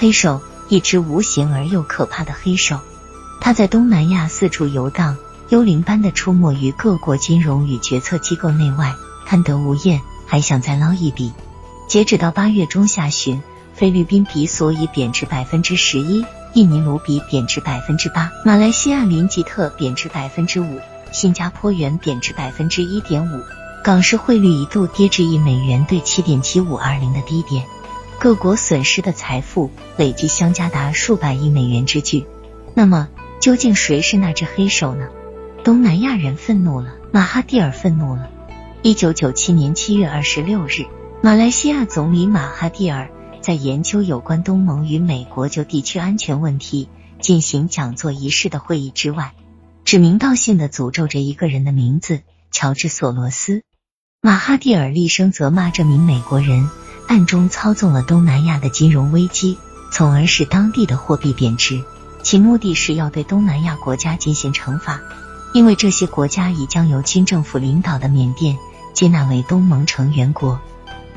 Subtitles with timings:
[0.00, 0.40] 黑手，
[0.70, 2.80] 一只无形而又可怕的黑手，
[3.38, 5.18] 它在东南亚四处游荡，
[5.50, 8.94] 幽灵般的出没于各国金融与决策机构内外，
[9.26, 11.34] 贪得无厌，还想再捞一笔。
[11.86, 13.42] 截止到八月中下旬，
[13.74, 16.24] 菲律宾比索以贬值百分之十一，
[16.54, 20.80] 印尼卢比贬值百分之八，马来西亚林吉特贬值百分之五，
[21.12, 23.42] 新加坡元贬值百分之一点五，
[23.84, 27.66] 港市汇率一度跌至一美元兑七点七五二零的低点。
[28.20, 32.26] 各国损失的财富累计相加达数百亿美元之巨。
[32.74, 33.08] 那么，
[33.40, 35.08] 究竟谁是那只黑手呢？
[35.64, 38.28] 东南亚人愤怒了，马哈蒂尔愤怒了。
[38.82, 40.84] 一九九七年七月二十六日，
[41.22, 43.08] 马来西亚总理马哈蒂尔
[43.40, 46.90] 在研究有关东盟与美国就地区安全问题
[47.22, 49.32] 进行讲座仪式的会议之外，
[49.86, 52.20] 指名道姓的诅咒着一个人的名字——
[52.52, 53.62] 乔治·索罗斯。
[54.20, 56.68] 马哈蒂尔厉声责骂这名美国人。
[57.10, 59.58] 暗中操纵了东南亚的金融危机，
[59.90, 61.82] 从而使当地的货币贬值。
[62.22, 65.00] 其目的是要对东南亚国家进行惩罚，
[65.52, 68.56] 因为这些国家已将由军政府领导的缅甸
[68.94, 70.60] 接纳为东盟成员国。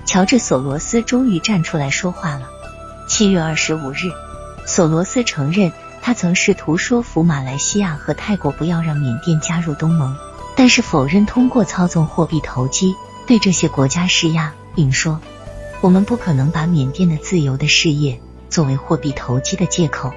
[0.03, 2.47] 乔治·索罗斯终于站出来说话了。
[3.07, 4.09] 七月二十五日，
[4.65, 10.15] 索罗斯承认他曾试图说服马来西亚和泰国不要让缅甸加入东盟，
[10.55, 12.95] 但是否认通过操纵货币投机
[13.27, 15.21] 对这些国家施压，并说。
[15.83, 20.13] 我们不可能把缅甸的自由的事业作为货币投机的借口。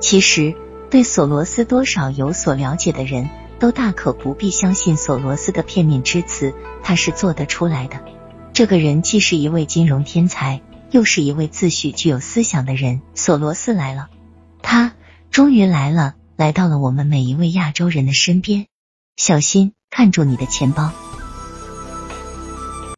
[0.00, 0.56] 其实，
[0.90, 3.28] 对索罗斯多少有所了解的人
[3.60, 8.02] 都大可不必相信索罗斯的片面之词，他是做得出来的。
[8.54, 13.02] 这个人既是一位金融天才，又是一位自诩具有思想的人。
[13.14, 14.08] 索罗斯来了，
[14.62, 14.94] 他
[15.30, 18.64] 终于来了，来到了我们每一位亚洲人的身边。
[19.18, 20.90] 小心，看住你的钱包。